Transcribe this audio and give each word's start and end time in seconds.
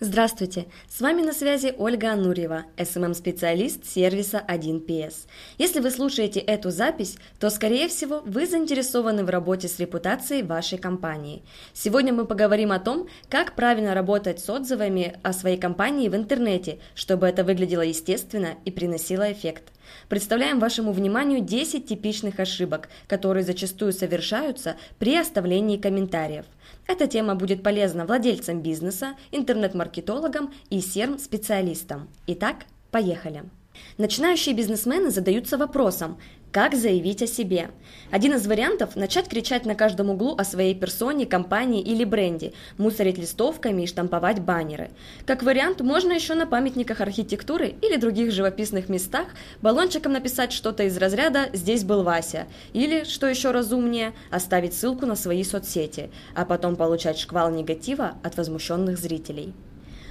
Здравствуйте! 0.00 0.66
С 0.88 1.00
вами 1.00 1.22
на 1.22 1.32
связи 1.32 1.74
Ольга 1.76 2.12
Анурьева, 2.12 2.66
SMM-специалист 2.76 3.84
сервиса 3.84 4.40
1PS. 4.46 5.26
Если 5.58 5.80
вы 5.80 5.90
слушаете 5.90 6.38
эту 6.38 6.70
запись, 6.70 7.16
то, 7.40 7.50
скорее 7.50 7.88
всего, 7.88 8.22
вы 8.24 8.46
заинтересованы 8.46 9.24
в 9.24 9.28
работе 9.28 9.66
с 9.66 9.80
репутацией 9.80 10.44
вашей 10.44 10.78
компании. 10.78 11.42
Сегодня 11.74 12.12
мы 12.12 12.26
поговорим 12.26 12.70
о 12.70 12.78
том, 12.78 13.08
как 13.28 13.56
правильно 13.56 13.92
работать 13.92 14.38
с 14.38 14.48
отзывами 14.48 15.18
о 15.24 15.32
своей 15.32 15.58
компании 15.58 16.08
в 16.08 16.14
интернете, 16.14 16.78
чтобы 16.94 17.26
это 17.26 17.42
выглядело 17.42 17.82
естественно 17.82 18.54
и 18.64 18.70
приносило 18.70 19.32
эффект. 19.32 19.72
Представляем 20.08 20.60
вашему 20.60 20.92
вниманию 20.92 21.40
10 21.40 21.86
типичных 21.86 22.38
ошибок, 22.38 22.88
которые 23.08 23.42
зачастую 23.42 23.92
совершаются 23.92 24.76
при 25.00 25.16
оставлении 25.16 25.76
комментариев. 25.76 26.44
Эта 26.86 27.06
тема 27.06 27.34
будет 27.34 27.62
полезна 27.62 28.06
владельцам 28.06 28.62
бизнеса, 28.62 29.14
интернет-маркетологам 29.30 30.52
и 30.70 30.80
серм-специалистам. 30.80 32.08
Итак, 32.26 32.64
поехали! 32.90 33.44
Начинающие 33.96 34.54
бизнесмены 34.54 35.10
задаются 35.10 35.58
вопросом, 35.58 36.18
как 36.50 36.74
заявить 36.74 37.20
о 37.22 37.26
себе? 37.26 37.68
Один 38.10 38.34
из 38.34 38.46
вариантов– 38.46 38.94
начать 38.96 39.28
кричать 39.28 39.66
на 39.66 39.74
каждом 39.74 40.08
углу 40.08 40.34
о 40.38 40.44
своей 40.44 40.74
персоне, 40.74 41.26
компании 41.26 41.82
или 41.82 42.04
бренде, 42.04 42.54
мусорить 42.78 43.18
листовками 43.18 43.82
и 43.82 43.86
штамповать 43.86 44.40
баннеры. 44.40 44.90
Как 45.26 45.42
вариант, 45.42 45.82
можно 45.82 46.12
еще 46.12 46.32
на 46.32 46.46
памятниках 46.46 47.02
архитектуры 47.02 47.74
или 47.82 47.96
других 47.96 48.32
живописных 48.32 48.88
местах 48.88 49.26
баллончиком 49.60 50.12
написать 50.12 50.52
что-то 50.52 50.84
из 50.84 50.96
разряда 50.96 51.50
«Здесь 51.52 51.84
был 51.84 52.02
Вася» 52.02 52.46
или, 52.72 53.04
что 53.04 53.26
еще 53.26 53.50
разумнее, 53.50 54.14
оставить 54.30 54.72
ссылку 54.72 55.04
на 55.04 55.16
свои 55.16 55.44
соцсети, 55.44 56.10
а 56.34 56.46
потом 56.46 56.76
получать 56.76 57.18
шквал 57.18 57.50
негатива 57.50 58.14
от 58.22 58.38
возмущенных 58.38 58.98
зрителей. 58.98 59.52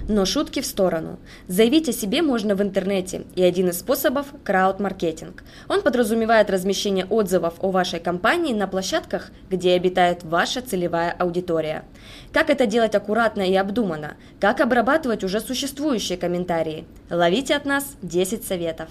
Но 0.09 0.23
шутки 0.25 0.61
в 0.61 0.65
сторону. 0.65 1.19
Заявить 1.49 1.89
о 1.89 1.93
себе 1.93 2.21
можно 2.21 2.55
в 2.55 2.61
интернете, 2.61 3.23
и 3.35 3.43
один 3.43 3.69
из 3.69 3.79
способов– 3.79 4.27
крауд-маркетинг. 4.45 5.43
Он 5.67 5.81
подразумевает 5.81 6.49
размещение 6.49 7.05
отзывов 7.05 7.55
о 7.59 7.71
вашей 7.71 7.99
компании 7.99 8.53
на 8.53 8.67
площадках, 8.67 9.31
где 9.49 9.73
обитает 9.73 10.23
ваша 10.23 10.61
целевая 10.61 11.11
аудитория. 11.11 11.83
Как 12.31 12.49
это 12.49 12.65
делать 12.65 12.95
аккуратно 12.95 13.41
и 13.41 13.55
обдуманно? 13.55 14.15
Как 14.39 14.61
обрабатывать 14.61 15.25
уже 15.25 15.41
существующие 15.41 16.17
комментарии? 16.17 16.85
Ловите 17.09 17.53
от 17.55 17.65
нас 17.65 17.97
10 18.01 18.45
советов. 18.45 18.87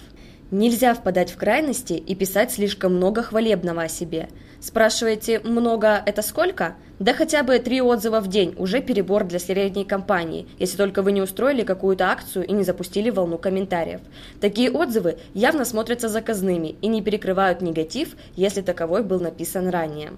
Нельзя 0.52 0.94
впадать 0.94 1.32
в 1.32 1.36
крайности 1.36 1.94
и 1.94 2.14
писать 2.14 2.52
слишком 2.52 2.94
много 2.94 3.24
хвалебного 3.24 3.82
о 3.82 3.88
себе. 3.88 4.28
Спрашиваете, 4.60 5.40
много 5.40 6.00
это 6.06 6.22
сколько? 6.22 6.76
Да 7.00 7.14
хотя 7.14 7.42
бы 7.42 7.58
три 7.58 7.82
отзыва 7.82 8.20
в 8.20 8.28
день, 8.28 8.54
уже 8.56 8.80
перебор 8.80 9.24
для 9.24 9.40
средней 9.40 9.84
компании, 9.84 10.46
если 10.58 10.76
только 10.76 11.02
вы 11.02 11.10
не 11.10 11.20
устроили 11.20 11.64
какую-то 11.64 12.10
акцию 12.10 12.46
и 12.46 12.52
не 12.52 12.62
запустили 12.62 13.10
волну 13.10 13.38
комментариев. 13.38 14.00
Такие 14.40 14.70
отзывы 14.70 15.18
явно 15.34 15.64
смотрятся 15.64 16.08
заказными 16.08 16.76
и 16.80 16.86
не 16.86 17.02
перекрывают 17.02 17.60
негатив, 17.60 18.16
если 18.36 18.60
таковой 18.60 19.02
был 19.02 19.18
написан 19.18 19.68
ранее. 19.68 20.12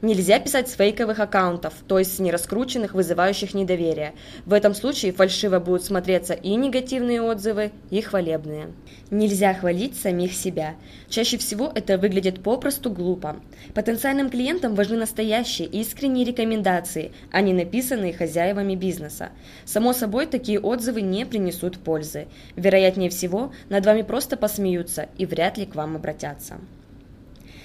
Нельзя 0.00 0.38
писать 0.38 0.68
с 0.68 0.74
фейковых 0.74 1.18
аккаунтов, 1.18 1.74
то 1.88 1.98
есть 1.98 2.14
с 2.14 2.18
нераскрученных, 2.20 2.94
вызывающих 2.94 3.52
недоверие. 3.52 4.14
В 4.46 4.52
этом 4.52 4.72
случае 4.72 5.10
фальшиво 5.10 5.58
будут 5.58 5.82
смотреться 5.82 6.34
и 6.34 6.54
негативные 6.54 7.20
отзывы, 7.20 7.72
и 7.90 8.00
хвалебные. 8.00 8.68
Нельзя 9.10 9.54
хвалить 9.54 9.98
самих 9.98 10.34
себя. 10.34 10.76
Чаще 11.08 11.36
всего 11.36 11.72
это 11.74 11.98
выглядит 11.98 12.44
попросту 12.44 12.90
глупо. 12.90 13.40
Потенциальным 13.74 14.30
клиентам 14.30 14.76
важны 14.76 14.98
настоящие 14.98 15.66
искренние 15.66 16.24
рекомендации, 16.24 17.10
а 17.32 17.40
не 17.40 17.52
написанные 17.52 18.12
хозяевами 18.12 18.76
бизнеса. 18.76 19.30
Само 19.64 19.92
собой, 19.92 20.26
такие 20.26 20.60
отзывы 20.60 21.00
не 21.00 21.26
принесут 21.26 21.76
пользы. 21.76 22.28
Вероятнее 22.54 23.10
всего, 23.10 23.52
над 23.68 23.84
вами 23.84 24.02
просто 24.02 24.36
посмеются 24.36 25.08
и 25.18 25.26
вряд 25.26 25.58
ли 25.58 25.66
к 25.66 25.74
вам 25.74 25.96
обратятся. 25.96 26.58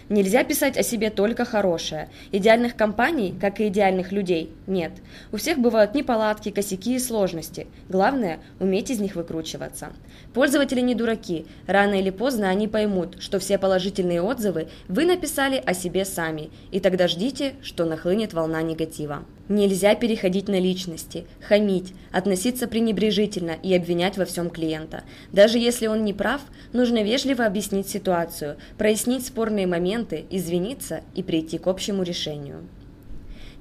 Нельзя 0.09 0.43
писать 0.43 0.77
о 0.77 0.83
себе 0.83 1.09
только 1.09 1.45
хорошее. 1.45 2.09
Идеальных 2.31 2.75
компаний, 2.75 3.33
как 3.39 3.59
и 3.59 3.67
идеальных 3.67 4.11
людей, 4.11 4.51
нет. 4.67 4.91
У 5.31 5.37
всех 5.37 5.59
бывают 5.59 5.95
неполадки, 5.95 6.49
косяки 6.49 6.95
и 6.95 6.99
сложности. 6.99 7.67
Главное– 7.89 8.39
уметь 8.59 8.89
из 8.89 8.99
них 8.99 9.15
выкручиваться. 9.15 9.93
Пользователи 10.33 10.81
не 10.81 10.95
дураки. 10.95 11.45
Рано 11.67 11.99
или 11.99 12.09
поздно 12.09 12.49
они 12.49 12.67
поймут, 12.67 13.21
что 13.21 13.39
все 13.39 13.57
положительные 13.57 14.21
отзывы 14.21 14.67
вы 14.87 15.05
написали 15.05 15.61
о 15.63 15.73
себе 15.73 16.05
сами, 16.05 16.49
и 16.71 16.79
тогда 16.79 17.07
ждите, 17.07 17.53
что 17.61 17.85
нахлынет 17.85 18.33
волна 18.33 18.61
негатива. 18.61 19.23
Нельзя 19.49 19.93
переходить 19.95 20.47
на 20.47 20.57
личности, 20.57 21.25
хамить, 21.41 21.93
относиться 22.11 22.65
пренебрежительно 22.65 23.51
и 23.61 23.75
обвинять 23.75 24.17
во 24.17 24.23
всем 24.23 24.49
клиента. 24.49 25.03
Даже 25.33 25.57
если 25.59 25.87
он 25.87 26.05
не 26.05 26.13
прав, 26.13 26.41
нужно 26.71 27.03
вежливо 27.03 27.45
объяснить 27.45 27.89
ситуацию, 27.89 28.55
прояснить 28.77 29.25
спорные 29.25 29.67
моменты, 29.67 30.25
извиниться 30.29 31.01
и 31.13 31.23
прийти 31.23 31.57
к 31.57 31.67
общему 31.67 32.03
решению. 32.03 32.63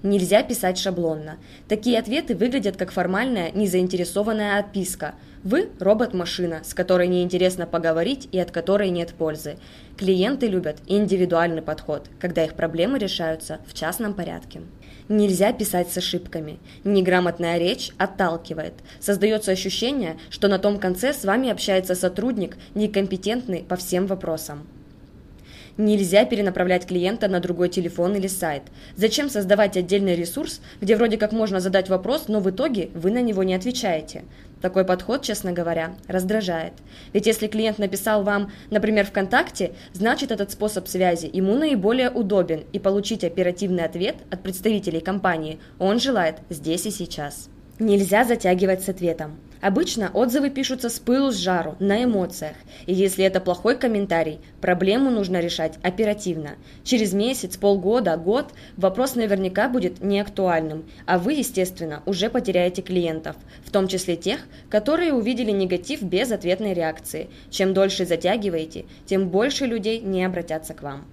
Нельзя 0.02 0.42
писать 0.42 0.78
шаблонно. 0.78 1.38
Такие 1.68 1.98
ответы 1.98 2.34
выглядят 2.34 2.76
как 2.76 2.90
формальная, 2.90 3.52
незаинтересованная 3.52 4.58
отписка. 4.58 5.14
Вы– 5.44 5.70
робот-машина, 5.78 6.62
с 6.64 6.74
которой 6.74 7.06
неинтересно 7.06 7.66
поговорить 7.66 8.28
и 8.32 8.38
от 8.38 8.50
которой 8.50 8.90
нет 8.90 9.14
пользы. 9.14 9.58
Клиенты 9.96 10.48
любят 10.48 10.78
индивидуальный 10.88 11.62
подход, 11.62 12.08
когда 12.18 12.44
их 12.44 12.54
проблемы 12.54 12.98
решаются 12.98 13.60
в 13.66 13.74
частном 13.74 14.14
порядке. 14.14 14.62
Нельзя 15.08 15.52
писать 15.52 15.92
с 15.92 15.98
ошибками. 15.98 16.58
Неграмотная 16.82 17.58
речь 17.58 17.90
отталкивает. 17.96 18.74
Создается 18.98 19.52
ощущение, 19.52 20.16
что 20.30 20.48
на 20.48 20.58
том 20.58 20.78
конце 20.78 21.12
с 21.12 21.24
вами 21.24 21.48
общается 21.48 21.94
сотрудник, 21.94 22.56
некомпетентный 22.74 23.62
по 23.62 23.76
всем 23.76 24.06
вопросам. 24.06 24.66
Нельзя 25.78 26.26
перенаправлять 26.26 26.86
клиента 26.86 27.28
на 27.28 27.40
другой 27.40 27.70
телефон 27.70 28.14
или 28.14 28.26
сайт. 28.26 28.62
Зачем 28.94 29.30
создавать 29.30 29.76
отдельный 29.76 30.14
ресурс, 30.14 30.60
где 30.82 30.96
вроде 30.96 31.16
как 31.16 31.32
можно 31.32 31.60
задать 31.60 31.88
вопрос, 31.88 32.28
но 32.28 32.40
в 32.40 32.50
итоге 32.50 32.90
вы 32.94 33.10
на 33.10 33.22
него 33.22 33.42
не 33.42 33.54
отвечаете? 33.54 34.24
Такой 34.60 34.84
подход, 34.84 35.22
честно 35.22 35.52
говоря, 35.52 35.96
раздражает. 36.06 36.74
Ведь 37.14 37.26
если 37.26 37.46
клиент 37.46 37.78
написал 37.78 38.22
вам, 38.22 38.52
например, 38.70 39.06
ВКонтакте, 39.06 39.72
значит 39.94 40.30
этот 40.30 40.52
способ 40.52 40.88
связи 40.88 41.28
ему 41.32 41.56
наиболее 41.56 42.10
удобен, 42.10 42.64
и 42.72 42.78
получить 42.78 43.24
оперативный 43.24 43.84
ответ 43.84 44.16
от 44.30 44.42
представителей 44.42 45.00
компании 45.00 45.58
он 45.78 45.98
желает 45.98 46.36
здесь 46.50 46.86
и 46.86 46.90
сейчас. 46.90 47.48
Нельзя 47.78 48.24
затягивать 48.24 48.82
с 48.82 48.88
ответом. 48.90 49.38
Обычно 49.62 50.10
отзывы 50.12 50.50
пишутся 50.50 50.88
с 50.88 50.98
пылу 50.98 51.30
с 51.30 51.36
жару, 51.36 51.76
на 51.78 52.04
эмоциях. 52.04 52.56
И 52.86 52.92
если 52.92 53.24
это 53.24 53.40
плохой 53.40 53.78
комментарий, 53.78 54.40
проблему 54.60 55.08
нужно 55.10 55.40
решать 55.40 55.78
оперативно. 55.82 56.56
Через 56.84 57.12
месяц, 57.12 57.56
полгода, 57.56 58.16
год 58.16 58.52
вопрос 58.76 59.14
наверняка 59.14 59.68
будет 59.68 60.02
неактуальным, 60.02 60.84
а 61.06 61.18
вы, 61.18 61.34
естественно, 61.34 62.02
уже 62.06 62.28
потеряете 62.28 62.82
клиентов, 62.82 63.36
в 63.64 63.70
том 63.70 63.88
числе 63.88 64.16
тех, 64.16 64.40
которые 64.68 65.12
увидели 65.12 65.52
негатив 65.52 66.02
без 66.02 66.30
ответной 66.30 66.74
реакции. 66.74 67.30
Чем 67.50 67.72
дольше 67.72 68.04
затягиваете, 68.04 68.84
тем 69.06 69.28
больше 69.28 69.66
людей 69.66 70.00
не 70.00 70.24
обратятся 70.24 70.74
к 70.74 70.82
вам. 70.82 71.06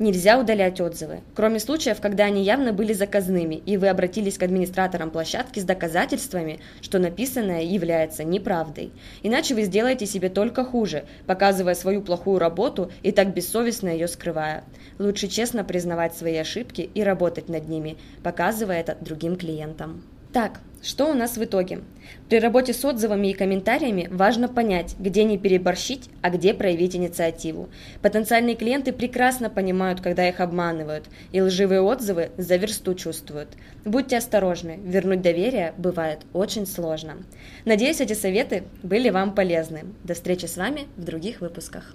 Нельзя 0.00 0.40
удалять 0.40 0.80
отзывы, 0.80 1.20
кроме 1.36 1.60
случаев, 1.60 2.00
когда 2.00 2.24
они 2.24 2.42
явно 2.42 2.72
были 2.72 2.92
заказными, 2.92 3.54
и 3.54 3.76
вы 3.76 3.88
обратились 3.88 4.36
к 4.36 4.42
администраторам 4.42 5.12
площадки 5.12 5.60
с 5.60 5.64
доказательствами, 5.64 6.58
что 6.80 6.98
написанное 6.98 7.62
является 7.62 8.24
неправдой. 8.24 8.90
Иначе 9.22 9.54
вы 9.54 9.62
сделаете 9.62 10.06
себе 10.06 10.30
только 10.30 10.64
хуже, 10.64 11.04
показывая 11.26 11.76
свою 11.76 12.02
плохую 12.02 12.40
работу 12.40 12.90
и 13.04 13.12
так 13.12 13.32
бессовестно 13.34 13.88
ее 13.88 14.08
скрывая. 14.08 14.64
Лучше 14.98 15.28
честно 15.28 15.62
признавать 15.62 16.16
свои 16.16 16.38
ошибки 16.38 16.90
и 16.92 17.02
работать 17.04 17.48
над 17.48 17.68
ними, 17.68 17.96
показывая 18.24 18.80
это 18.80 18.96
другим 19.00 19.36
клиентам. 19.36 20.02
Так, 20.34 20.58
что 20.82 21.08
у 21.08 21.14
нас 21.14 21.36
в 21.36 21.44
итоге? 21.44 21.82
При 22.28 22.40
работе 22.40 22.74
с 22.74 22.84
отзывами 22.84 23.28
и 23.28 23.34
комментариями 23.34 24.08
важно 24.10 24.48
понять, 24.48 24.96
где 24.98 25.22
не 25.22 25.38
переборщить, 25.38 26.10
а 26.22 26.30
где 26.30 26.52
проявить 26.54 26.96
инициативу. 26.96 27.68
Потенциальные 28.02 28.56
клиенты 28.56 28.92
прекрасно 28.92 29.48
понимают, 29.48 30.00
когда 30.00 30.28
их 30.28 30.40
обманывают, 30.40 31.04
и 31.30 31.40
лживые 31.40 31.82
отзывы 31.82 32.32
за 32.36 32.56
версту 32.56 32.96
чувствуют. 32.96 33.50
Будьте 33.84 34.16
осторожны, 34.16 34.80
вернуть 34.84 35.22
доверие 35.22 35.72
бывает 35.78 36.22
очень 36.32 36.66
сложно. 36.66 37.18
Надеюсь, 37.64 38.00
эти 38.00 38.14
советы 38.14 38.64
были 38.82 39.10
вам 39.10 39.36
полезны. 39.36 39.84
До 40.02 40.14
встречи 40.14 40.46
с 40.46 40.56
вами 40.56 40.88
в 40.96 41.04
других 41.04 41.42
выпусках. 41.42 41.92